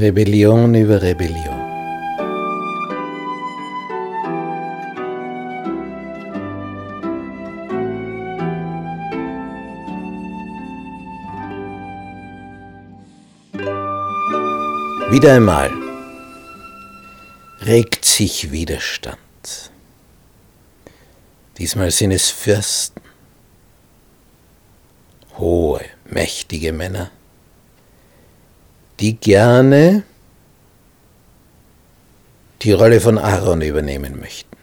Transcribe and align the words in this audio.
Rebellion 0.00 0.76
über 0.76 1.02
Rebellion. 1.02 1.58
Wieder 15.10 15.34
einmal 15.34 15.72
regt 17.62 18.04
sich 18.04 18.52
Widerstand. 18.52 19.18
Diesmal 21.58 21.90
sind 21.90 22.12
es 22.12 22.30
Fürsten, 22.30 23.02
hohe, 25.38 25.84
mächtige 26.04 26.72
Männer, 26.72 27.10
die 29.00 29.16
gerne 29.16 30.02
die 32.62 32.72
Rolle 32.72 33.00
von 33.00 33.18
Aaron 33.18 33.62
übernehmen 33.62 34.18
möchten. 34.18 34.56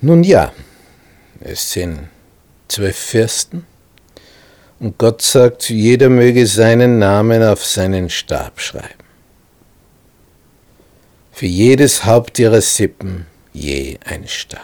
Nun 0.00 0.24
ja, 0.24 0.52
es 1.40 1.72
sind 1.72 2.08
zwölf 2.68 2.96
Fürsten 2.96 3.64
und 4.80 4.98
Gott 4.98 5.22
sagt, 5.22 5.70
jeder 5.70 6.08
möge 6.08 6.46
seinen 6.46 6.98
Namen 6.98 7.42
auf 7.42 7.64
seinen 7.64 8.10
Stab 8.10 8.60
schreiben. 8.60 9.04
Für 11.32 11.46
jedes 11.46 12.04
Haupt 12.04 12.38
ihrer 12.38 12.60
Sippen 12.60 13.26
je 13.52 13.98
ein 14.04 14.28
Stab. 14.28 14.60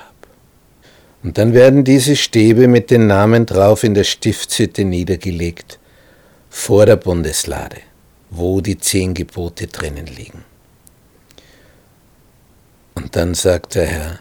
Und 1.23 1.39
dann 1.39 1.53
werden 1.53 1.85
diese 1.85 2.17
Stäbe 2.17 2.69
mit 2.69 2.91
den 2.91 3.07
Namen 3.07 3.47
drauf 3.47 3.85
in 3.85 3.95
der 3.95 4.05
Stiftshütte 4.05 4.85
niedergelegt 4.85 5.80
vor 6.51 6.85
der 6.85 6.97
Bundeslade, 6.97 7.79
wo 8.29 8.61
die 8.61 8.77
zehn 8.77 9.15
Gebote 9.15 9.69
drinnen 9.69 10.07
liegen. 10.07 10.45
Und 12.95 13.17
dann 13.17 13.35
sagt 13.35 13.77
der 13.77 13.87
Herr, 13.87 14.19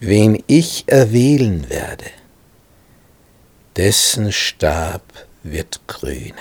wen 0.00 0.42
ich 0.46 0.84
erwählen 0.86 1.68
werde, 1.68 2.06
dessen 3.76 4.32
Stab 4.32 5.02
wird 5.42 5.80
grünen. 5.86 6.34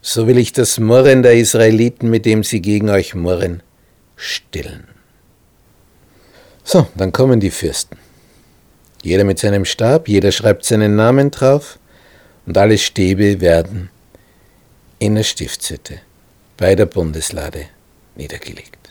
So 0.00 0.26
will 0.26 0.38
ich 0.38 0.52
das 0.52 0.78
Murren 0.78 1.22
der 1.22 1.34
Israeliten, 1.34 2.08
mit 2.08 2.24
dem 2.24 2.44
sie 2.44 2.62
gegen 2.62 2.88
euch 2.88 3.14
murren, 3.14 3.62
stillen. 4.16 4.86
So, 6.62 6.86
dann 6.94 7.12
kommen 7.12 7.40
die 7.40 7.50
Fürsten. 7.50 7.98
Jeder 9.02 9.24
mit 9.24 9.38
seinem 9.38 9.64
Stab, 9.64 10.08
jeder 10.08 10.32
schreibt 10.32 10.64
seinen 10.64 10.96
Namen 10.96 11.30
drauf 11.30 11.78
und 12.48 12.56
alle 12.56 12.78
Stäbe 12.78 13.42
werden 13.42 13.90
in 14.98 15.16
der 15.16 15.22
Stiftshütte 15.22 16.00
bei 16.56 16.74
der 16.74 16.86
Bundeslade 16.86 17.66
niedergelegt. 18.16 18.88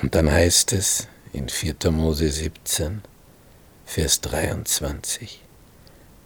Und 0.00 0.14
dann 0.14 0.30
heißt 0.30 0.72
es 0.74 1.08
in 1.32 1.48
4. 1.48 1.90
Mose 1.90 2.30
17, 2.30 3.02
Vers 3.84 4.20
23, 4.20 5.42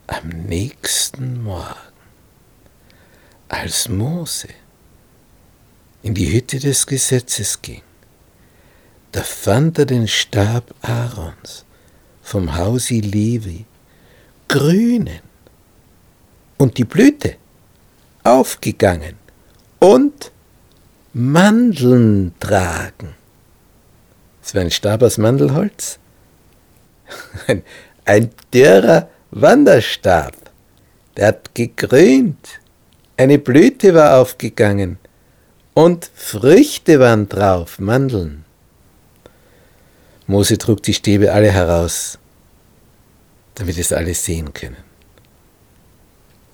am 0.09 0.29
nächsten 0.29 1.43
Morgen, 1.43 1.75
als 3.49 3.89
Mose 3.89 4.49
in 6.03 6.13
die 6.13 6.31
Hütte 6.31 6.59
des 6.59 6.87
Gesetzes 6.87 7.63
ging, 7.63 7.83
da 9.13 9.23
fand 9.23 9.79
er 9.79 9.87
den 9.87 10.07
Stab 10.07 10.75
Aarons 10.83 11.65
vom 12.21 12.55
Hausi 12.55 13.01
Levi, 13.01 13.65
grünen 14.47 15.30
und 16.61 16.77
die 16.77 16.85
Blüte 16.85 17.37
aufgegangen 18.23 19.17
und 19.79 20.31
Mandeln 21.15 22.35
tragen. 22.39 23.15
Es 24.43 24.55
war 24.55 24.61
ein 24.61 24.71
Stab 24.71 25.03
aus 25.03 25.17
Mandelholz, 25.17 25.99
ein, 27.47 27.63
ein 28.05 28.31
dürrer 28.53 29.09
Wanderstab, 29.31 30.35
der 31.17 31.29
hat 31.29 31.55
gegrünt, 31.55 32.61
eine 33.17 33.39
Blüte 33.39 33.95
war 33.95 34.19
aufgegangen 34.19 34.99
und 35.73 36.11
Früchte 36.15 37.01
waren 37.01 37.27
drauf, 37.27 37.79
Mandeln. 37.79 38.45
Mose 40.27 40.59
trug 40.59 40.83
die 40.83 40.95
Stäbe 40.95 41.33
alle 41.33 41.51
heraus, 41.51 42.19
damit 43.55 43.79
es 43.79 43.95
alle 43.95 44.13
sehen 44.13 44.53
können. 44.53 44.90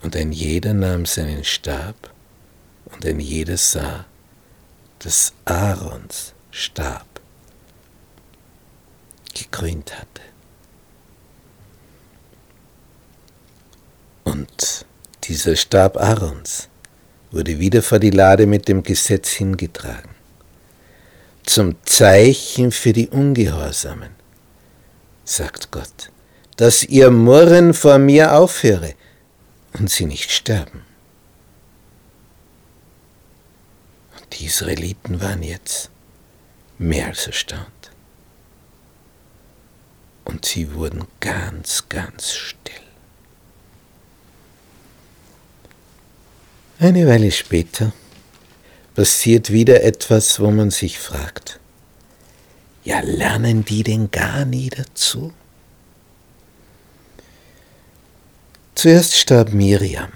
Und 0.07 0.15
ein 0.15 0.31
jeder 0.31 0.73
nahm 0.73 1.05
seinen 1.05 1.43
Stab, 1.43 2.13
und 2.85 3.05
ein 3.05 3.19
jeder 3.19 3.57
sah, 3.57 4.05
dass 4.99 5.33
Aarons 5.43 6.33
Stab 6.49 7.05
gekrönt 9.35 9.93
hatte. 9.99 10.21
Und 14.23 14.85
dieser 15.25 15.57
Stab 15.57 15.97
Aarons 15.97 16.69
wurde 17.31 17.59
wieder 17.59 17.81
vor 17.81 17.99
die 17.99 18.11
Lade 18.11 18.47
mit 18.47 18.69
dem 18.69 18.83
Gesetz 18.83 19.31
hingetragen, 19.31 20.15
zum 21.43 21.75
Zeichen 21.83 22.71
für 22.71 22.93
die 22.93 23.09
Ungehorsamen, 23.09 24.11
sagt 25.25 25.69
Gott, 25.69 26.11
dass 26.55 26.85
ihr 26.85 27.11
Murren 27.11 27.73
vor 27.73 27.97
mir 27.97 28.31
aufhöre, 28.31 28.93
und 29.79 29.89
sie 29.89 30.05
nicht 30.05 30.31
sterben. 30.31 30.83
Und 34.19 34.39
die 34.39 34.45
Israeliten 34.45 35.21
waren 35.21 35.43
jetzt 35.43 35.89
mehr 36.77 37.07
als 37.07 37.27
erstaunt. 37.27 37.91
Und 40.25 40.45
sie 40.45 40.73
wurden 40.73 41.05
ganz, 41.19 41.87
ganz 41.89 42.33
still. 42.33 42.73
Eine 46.79 47.07
Weile 47.07 47.31
später 47.31 47.93
passiert 48.93 49.51
wieder 49.51 49.83
etwas, 49.83 50.39
wo 50.39 50.51
man 50.51 50.69
sich 50.69 50.99
fragt, 50.99 51.59
ja, 52.83 52.99
lernen 52.99 53.65
die 53.65 53.83
denn 53.83 54.11
gar 54.11 54.45
nie 54.45 54.69
dazu? 54.69 55.33
Zuerst 58.77 59.15
starb 59.15 59.53
Miriam 59.53 60.11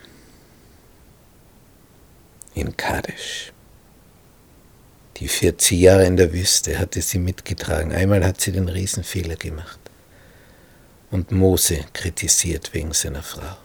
in 2.53 2.77
Kadesh. 2.77 3.51
Die 5.17 5.27
40 5.27 5.79
Jahre 5.79 6.05
in 6.05 6.15
der 6.15 6.31
Wüste 6.31 6.77
hatte 6.77 7.01
sie 7.01 7.17
mitgetragen. 7.17 7.91
Einmal 7.91 8.23
hat 8.23 8.39
sie 8.39 8.51
den 8.51 8.69
Riesenfehler 8.69 9.35
gemacht 9.35 9.79
und 11.09 11.31
Mose 11.31 11.85
kritisiert 11.91 12.71
wegen 12.75 12.93
seiner 12.93 13.23
Frau. 13.23 13.57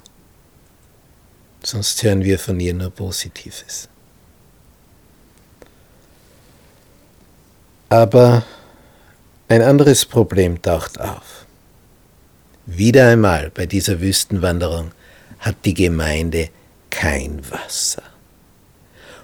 Sonst 1.63 2.03
hören 2.03 2.25
wir 2.25 2.39
von 2.39 2.59
ihr 2.59 2.73
nur 2.73 2.91
Positives. 2.91 3.91
Aber 7.91 8.47
ein 9.49 9.61
anderes 9.61 10.07
Problem 10.07 10.63
taucht 10.63 10.99
auf. 10.99 11.46
Wieder 12.67 13.09
einmal 13.09 13.51
bei 13.55 13.67
dieser 13.67 14.01
Wüstenwanderung 14.01 14.91
hat 15.39 15.57
die 15.65 15.75
Gemeinde 15.75 16.49
kein 16.91 17.41
Wasser. 17.49 18.03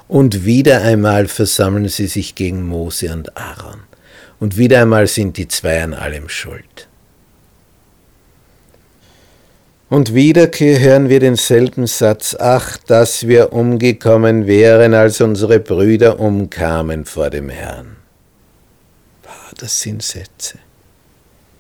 Und 0.06 0.44
wieder 0.44 0.82
einmal 0.82 1.26
versammeln 1.26 1.88
sie 1.88 2.06
sich 2.06 2.34
gegen 2.36 2.64
Mose 2.66 3.12
und 3.12 3.36
Aaron. 3.36 3.80
Und 4.38 4.56
wieder 4.56 4.82
einmal 4.82 5.06
sind 5.08 5.36
die 5.36 5.48
zwei 5.48 5.82
an 5.82 5.92
allem 5.94 6.28
schuld. 6.28 6.88
Und 9.88 10.14
wieder 10.14 10.46
hören 10.46 11.08
wir 11.08 11.20
denselben 11.20 11.86
Satz, 11.86 12.36
ach, 12.38 12.76
dass 12.78 13.26
wir 13.26 13.52
umgekommen 13.52 14.46
wären, 14.46 14.94
als 14.94 15.20
unsere 15.20 15.60
Brüder 15.60 16.18
umkamen 16.18 17.04
vor 17.04 17.28
dem 17.28 17.48
Herrn. 17.48 17.96
Das 19.58 19.80
sind 19.80 20.02
Sätze. 20.02 20.58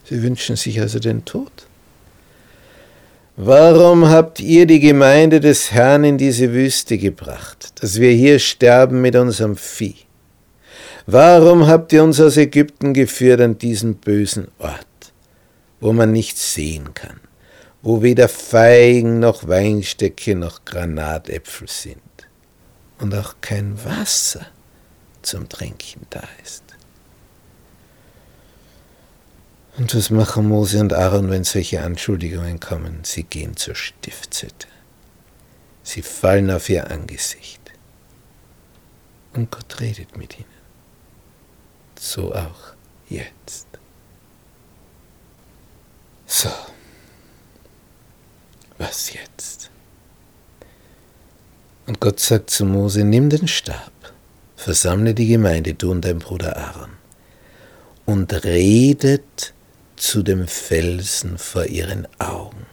Sie 0.04 0.22
wünschen 0.22 0.56
sich 0.56 0.80
also 0.80 0.98
den 0.98 1.24
Tod. 1.24 1.66
Warum 3.36 4.10
habt 4.10 4.40
ihr 4.40 4.66
die 4.66 4.78
Gemeinde 4.78 5.40
des 5.40 5.72
Herrn 5.72 6.04
in 6.04 6.18
diese 6.18 6.52
Wüste 6.52 6.98
gebracht, 6.98 7.72
dass 7.80 7.98
wir 7.98 8.12
hier 8.12 8.38
sterben 8.38 9.00
mit 9.00 9.16
unserem 9.16 9.56
Vieh? 9.56 9.96
Warum 11.06 11.66
habt 11.66 11.94
ihr 11.94 12.04
uns 12.04 12.20
aus 12.20 12.36
Ägypten 12.36 12.92
geführt 12.92 13.40
an 13.40 13.56
diesen 13.56 13.94
bösen 13.94 14.48
Ort, 14.58 14.86
wo 15.80 15.94
man 15.94 16.12
nichts 16.12 16.52
sehen 16.52 16.92
kann, 16.92 17.20
wo 17.80 18.02
weder 18.02 18.28
Feigen 18.28 19.18
noch 19.18 19.48
Weinstöcke 19.48 20.36
noch 20.36 20.66
Granatäpfel 20.66 21.68
sind 21.68 22.02
und 22.98 23.14
auch 23.14 23.36
kein 23.40 23.82
Wasser 23.82 24.44
zum 25.22 25.48
Trinken 25.48 26.06
da 26.10 26.22
ist? 26.44 26.64
Und 29.78 29.94
was 29.94 30.10
machen 30.10 30.48
Mose 30.48 30.80
und 30.80 30.92
Aaron, 30.92 31.30
wenn 31.30 31.44
solche 31.44 31.82
Anschuldigungen 31.82 32.60
kommen? 32.60 33.00
Sie 33.04 33.22
gehen 33.22 33.56
zur 33.56 33.74
Stiftshütte. 33.74 34.68
Sie 35.82 36.02
fallen 36.02 36.50
auf 36.50 36.68
ihr 36.68 36.90
Angesicht. 36.90 37.60
Und 39.32 39.50
Gott 39.50 39.80
redet 39.80 40.16
mit 40.16 40.38
ihnen. 40.38 40.46
So 41.98 42.34
auch 42.34 42.74
jetzt. 43.08 43.66
So, 46.26 46.50
was 48.78 49.12
jetzt? 49.12 49.70
Und 51.86 52.00
Gott 52.00 52.20
sagt 52.20 52.50
zu 52.50 52.64
Mose, 52.64 53.04
nimm 53.04 53.30
den 53.30 53.48
Stab, 53.48 53.92
versammle 54.56 55.14
die 55.14 55.26
Gemeinde, 55.26 55.74
du 55.74 55.90
und 55.90 56.04
dein 56.04 56.18
Bruder 56.18 56.56
Aaron, 56.56 56.92
und 58.06 58.32
redet 58.44 59.54
zu 60.02 60.24
dem 60.24 60.48
Felsen 60.48 61.38
vor 61.38 61.66
ihren 61.66 62.08
Augen. 62.18 62.66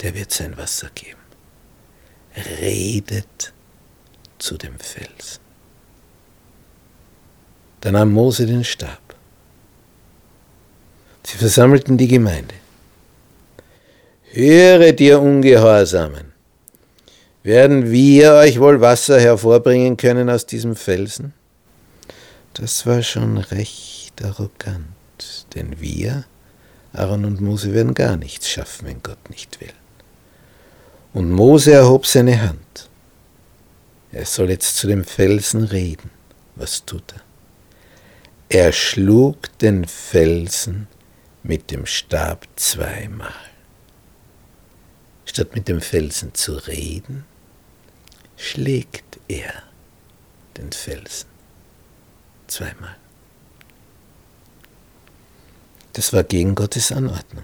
Der 0.00 0.14
wird 0.14 0.30
sein 0.30 0.56
Wasser 0.56 0.88
geben. 0.94 1.18
Redet 2.60 3.52
zu 4.38 4.56
dem 4.56 4.78
Felsen. 4.78 5.40
Da 7.80 7.90
nahm 7.90 8.12
Mose 8.12 8.46
den 8.46 8.62
Stab. 8.62 9.00
Sie 11.24 11.36
versammelten 11.36 11.98
die 11.98 12.06
Gemeinde. 12.06 12.54
Höret 14.30 15.00
ihr 15.00 15.20
Ungehorsamen, 15.20 16.32
werden 17.42 17.90
wir 17.90 18.34
euch 18.34 18.60
wohl 18.60 18.80
Wasser 18.80 19.18
hervorbringen 19.18 19.96
können 19.96 20.30
aus 20.30 20.46
diesem 20.46 20.76
Felsen? 20.76 21.34
Das 22.54 22.86
war 22.86 23.02
schon 23.02 23.38
recht 23.38 24.22
arrogant, 24.22 24.86
denn 25.54 25.80
wir, 25.80 26.24
Aaron 26.92 27.24
und 27.24 27.40
Mose, 27.40 27.72
werden 27.72 27.94
gar 27.94 28.16
nichts 28.16 28.48
schaffen, 28.48 28.86
wenn 28.86 29.02
Gott 29.02 29.30
nicht 29.30 29.60
will. 29.60 29.72
Und 31.12 31.30
Mose 31.30 31.72
erhob 31.72 32.06
seine 32.06 32.40
Hand. 32.42 32.88
Er 34.12 34.24
soll 34.24 34.50
jetzt 34.50 34.76
zu 34.76 34.86
dem 34.86 35.04
Felsen 35.04 35.64
reden. 35.64 36.10
Was 36.56 36.84
tut 36.84 37.12
er? 37.12 37.20
Er 38.48 38.72
schlug 38.72 39.56
den 39.58 39.86
Felsen 39.86 40.88
mit 41.42 41.70
dem 41.70 41.86
Stab 41.86 42.46
zweimal. 42.56 43.32
Statt 45.26 45.54
mit 45.54 45.68
dem 45.68 45.80
Felsen 45.80 46.34
zu 46.34 46.54
reden, 46.54 47.24
schlägt 48.36 49.20
er 49.28 49.52
den 50.56 50.72
Felsen 50.72 51.28
zweimal. 52.46 52.96
Das 55.98 56.12
war 56.12 56.22
gegen 56.22 56.54
Gottes 56.54 56.92
Anordnung. 56.92 57.42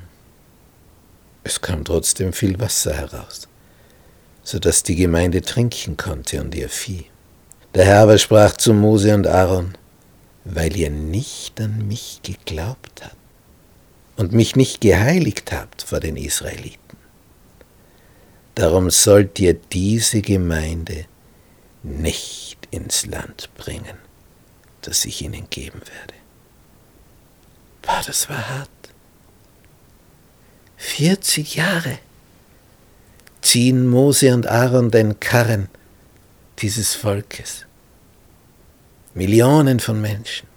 Es 1.43 1.61
kam 1.61 1.85
trotzdem 1.85 2.33
viel 2.33 2.61
Wasser 2.61 2.95
heraus, 2.95 3.49
sodass 4.45 4.85
die 4.85 4.95
Gemeinde 4.95 5.43
trinken 5.43 5.97
konnte 5.97 6.41
und 6.41 6.55
ihr 6.55 6.69
Vieh. 6.69 7.06
Der 7.75 7.85
Herr 7.85 8.03
aber 8.03 8.17
sprach 8.17 8.56
zu 8.56 8.73
Mose 8.73 9.12
und 9.12 9.27
Aaron, 9.27 9.77
weil 10.45 10.77
ihr 10.77 10.91
nicht 10.91 11.61
an 11.61 11.89
mich 11.89 12.21
geglaubt 12.23 13.03
habt 13.03 13.17
und 14.15 14.33
mich 14.33 14.55
nicht 14.55 14.81
geheiligt 14.81 15.51
habt 15.51 15.83
vor 15.83 15.99
den 15.99 16.17
Israeliten. 16.17 16.97
Darum 18.55 18.89
sollt 18.91 19.41
ihr 19.41 19.55
diese 19.55 20.23
Gemeinde 20.23 21.06
nicht 21.83 22.69
ins 22.71 23.05
Land 23.05 23.51
bringen, 23.56 23.99
das 24.83 25.05
ich 25.06 25.23
ihnen 25.23 25.51
geben 25.51 25.81
werde. 25.81 26.24
Das 28.06 28.29
war 28.29 28.49
hart. 28.49 28.69
40 30.77 31.56
Jahre 31.56 31.99
ziehen 33.41 33.87
Mose 33.89 34.35
und 34.35 34.47
Aaron 34.47 34.91
den 34.91 35.19
Karren 35.21 35.69
dieses 36.59 36.95
Volkes. 36.95 37.65
Millionen 39.15 39.81
von 39.81 40.01
Menschen. 40.01 40.49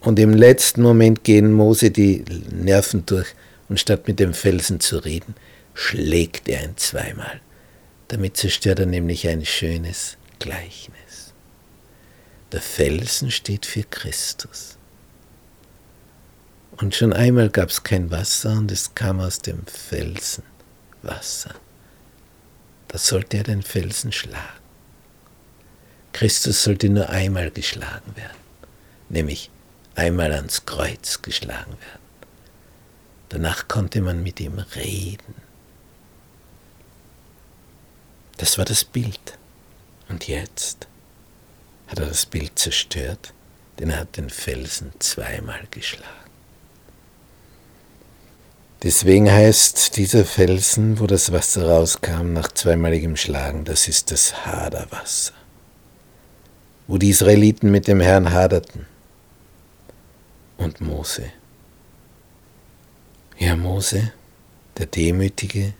Und 0.00 0.18
im 0.18 0.32
letzten 0.32 0.82
Moment 0.82 1.22
gehen 1.22 1.52
Mose 1.52 1.90
die 1.92 2.24
Nerven 2.50 3.06
durch 3.06 3.34
und 3.68 3.78
statt 3.78 4.08
mit 4.08 4.18
dem 4.18 4.34
Felsen 4.34 4.80
zu 4.80 4.98
reden, 4.98 5.36
schlägt 5.74 6.48
er 6.48 6.64
ihn 6.64 6.76
zweimal. 6.76 7.40
Damit 8.08 8.36
zerstört 8.36 8.80
er 8.80 8.86
nämlich 8.86 9.28
ein 9.28 9.44
schönes 9.46 10.16
Gleichnis. 10.40 11.32
Der 12.50 12.60
Felsen 12.60 13.30
steht 13.30 13.64
für 13.64 13.84
Christus. 13.84 14.78
Und 16.82 16.96
schon 16.96 17.12
einmal 17.12 17.48
gab 17.48 17.68
es 17.68 17.84
kein 17.84 18.10
Wasser 18.10 18.50
und 18.58 18.72
es 18.72 18.92
kam 18.96 19.20
aus 19.20 19.38
dem 19.38 19.64
Felsen 19.66 20.42
Wasser. 21.02 21.54
Da 22.88 22.98
sollte 22.98 23.36
er 23.36 23.44
den 23.44 23.62
Felsen 23.62 24.10
schlagen. 24.10 24.58
Christus 26.12 26.64
sollte 26.64 26.88
nur 26.88 27.08
einmal 27.08 27.52
geschlagen 27.52 28.16
werden, 28.16 28.36
nämlich 29.10 29.48
einmal 29.94 30.32
ans 30.32 30.66
Kreuz 30.66 31.22
geschlagen 31.22 31.70
werden. 31.70 32.02
Danach 33.28 33.68
konnte 33.68 34.00
man 34.00 34.20
mit 34.24 34.40
ihm 34.40 34.58
reden. 34.74 35.36
Das 38.38 38.58
war 38.58 38.64
das 38.64 38.82
Bild. 38.82 39.38
Und 40.08 40.26
jetzt 40.26 40.88
hat 41.86 42.00
er 42.00 42.06
das 42.06 42.26
Bild 42.26 42.58
zerstört, 42.58 43.32
denn 43.78 43.90
er 43.90 44.00
hat 44.00 44.16
den 44.16 44.30
Felsen 44.30 44.90
zweimal 44.98 45.62
geschlagen. 45.70 46.31
Deswegen 48.82 49.30
heißt 49.30 49.96
dieser 49.96 50.24
Felsen, 50.24 50.98
wo 50.98 51.06
das 51.06 51.30
Wasser 51.30 51.68
rauskam 51.68 52.32
nach 52.32 52.50
zweimaligem 52.50 53.14
Schlagen, 53.14 53.64
das 53.64 53.86
ist 53.86 54.10
das 54.10 54.44
Haderwasser, 54.44 55.34
wo 56.88 56.98
die 56.98 57.10
Israeliten 57.10 57.70
mit 57.70 57.86
dem 57.86 58.00
Herrn 58.00 58.32
haderten 58.32 58.86
und 60.56 60.80
Mose. 60.80 61.26
Ja, 63.38 63.54
Mose, 63.54 64.12
der 64.76 64.86
demütige, 64.86 65.74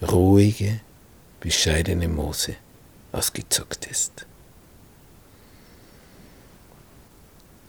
ruhige, 0.00 0.80
bescheidene 1.40 2.06
Mose, 2.06 2.54
ausgezockt 3.10 3.86
ist. 3.86 4.26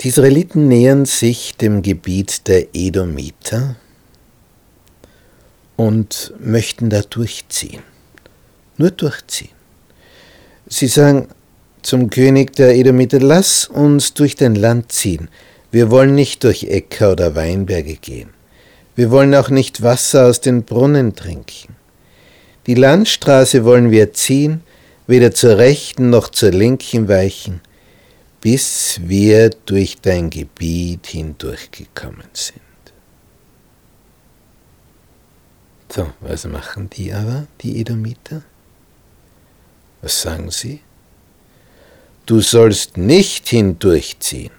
Die 0.02 0.10
Israeliten 0.10 0.68
nähern 0.68 1.06
sich 1.06 1.56
dem 1.56 1.82
Gebiet 1.82 2.48
der 2.48 2.76
Edomiter 2.76 3.78
und 5.76 6.34
möchten 6.40 6.90
da 6.90 7.02
durchziehen. 7.02 7.82
Nur 8.78 8.92
durchziehen. 8.92 9.52
Sie 10.68 10.88
sagen 10.88 11.28
zum 11.82 12.10
König 12.10 12.56
der 12.56 12.76
Edomiter, 12.76 13.20
lass 13.20 13.66
uns 13.66 14.14
durch 14.14 14.36
dein 14.36 14.56
Land 14.56 14.92
ziehen. 14.92 15.30
Wir 15.72 15.92
wollen 15.92 16.16
nicht 16.16 16.44
durch 16.44 16.64
Äcker 16.64 17.12
oder 17.12 17.36
Weinberge 17.36 17.96
gehen. 17.96 18.30
Wir 18.96 19.12
wollen 19.12 19.34
auch 19.36 19.50
nicht 19.50 19.82
Wasser 19.82 20.28
aus 20.28 20.40
den 20.40 20.64
Brunnen 20.64 21.16
trinken. 21.16 21.76
Die 22.68 22.76
Landstraße 22.76 23.66
wollen 23.66 23.92
wir 23.92 24.14
ziehen, 24.14 24.62
weder 25.08 25.34
zur 25.34 25.58
rechten 25.58 26.10
noch 26.10 26.30
zur 26.30 26.52
linken 26.52 27.08
weichen, 27.08 27.60
bis 28.40 29.00
wir 29.04 29.50
durch 29.66 29.98
dein 30.02 30.30
Gebiet 30.30 31.08
hindurchgekommen 31.08 32.28
sind. 32.34 32.62
So, 35.94 36.12
was 36.22 36.46
machen 36.46 36.90
die 36.90 37.14
aber, 37.14 37.46
die 37.62 37.80
Edomiter? 37.80 38.42
Was 40.02 40.24
sagen 40.24 40.50
sie? 40.50 40.80
Du 42.26 42.42
sollst 42.42 42.98
nicht 42.98 43.50
hindurchziehen 43.50 44.54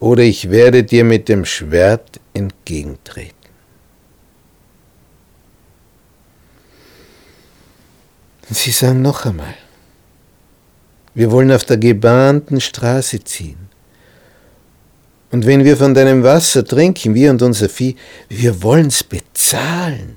oder 0.00 0.22
ich 0.22 0.48
werde 0.48 0.84
dir 0.84 1.04
mit 1.04 1.28
dem 1.28 1.44
Schwert 1.44 2.18
entgegentreten. 2.32 3.34
Sie 8.48 8.70
sagen 8.70 9.02
noch 9.02 9.26
einmal, 9.26 9.54
wir 11.12 11.30
wollen 11.30 11.52
auf 11.52 11.64
der 11.64 11.76
gebahnten 11.76 12.62
Straße 12.62 13.22
ziehen. 13.22 13.68
Und 15.30 15.44
wenn 15.44 15.62
wir 15.62 15.76
von 15.76 15.92
deinem 15.92 16.22
Wasser 16.22 16.64
trinken, 16.64 17.14
wir 17.14 17.32
und 17.32 17.42
unser 17.42 17.68
Vieh, 17.68 17.96
wir 18.30 18.62
wollen 18.62 18.86
es 18.86 19.04
bezahlen. 19.04 20.16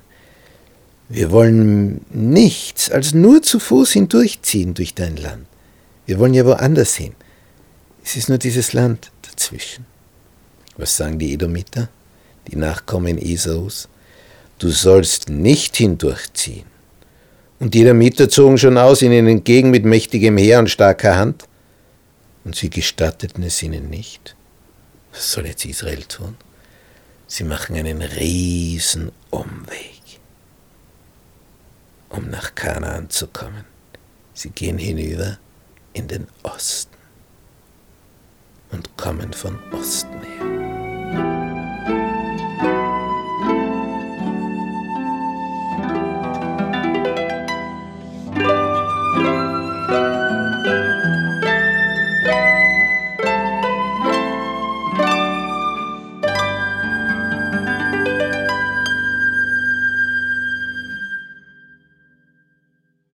Wir 1.14 1.30
wollen 1.30 2.06
nichts 2.10 2.90
als 2.90 3.14
nur 3.14 3.42
zu 3.42 3.60
Fuß 3.60 3.92
hindurchziehen 3.92 4.74
durch 4.74 4.96
dein 4.96 5.18
Land. 5.18 5.46
Wir 6.06 6.20
wollen 6.20 6.34
ja 6.34 6.46
woanders 6.46 6.96
hin. 6.96 7.16
Es 8.02 8.16
ist 8.16 8.30
nur 8.30 8.38
dieses 8.38 8.72
Land 8.72 9.12
dazwischen. 9.22 9.86
Was 10.78 10.96
sagen 10.96 11.20
die 11.20 11.34
Edomiter, 11.34 11.90
die 12.48 12.56
Nachkommen 12.56 13.18
Esaus? 13.18 13.90
Du 14.58 14.70
sollst 14.70 15.28
nicht 15.28 15.76
hindurchziehen. 15.76 16.66
Und 17.60 17.74
die 17.74 17.82
Edomiter 17.82 18.30
zogen 18.30 18.58
schon 18.58 18.78
aus 18.78 19.02
ihnen 19.02 19.28
entgegen 19.28 19.70
mit 19.70 19.84
mächtigem 19.84 20.38
Heer 20.38 20.60
und 20.60 20.70
starker 20.70 21.18
Hand. 21.18 21.44
Und 22.46 22.56
sie 22.56 22.70
gestatteten 22.70 23.44
es 23.44 23.62
ihnen 23.62 23.90
nicht. 23.90 24.38
Was 25.12 25.34
soll 25.34 25.46
jetzt 25.46 25.66
Israel 25.66 26.04
tun? 26.04 26.38
Sie 27.28 27.44
machen 27.44 27.76
einen 27.76 28.02
riesen 28.02 29.12
Umweg. 29.30 30.01
Um 32.12 32.30
nach 32.30 32.56
Kanaan 32.56 33.10
zu 33.10 33.28
kommen. 33.28 33.66
Sie 34.34 34.50
gehen 34.50 34.78
hinüber 34.78 35.38
in 35.94 36.08
den 36.08 36.28
Osten 36.44 36.96
und 38.72 38.96
kommen 38.98 39.34
von 39.34 39.58
Osten 39.72 40.22
her. 40.22 40.61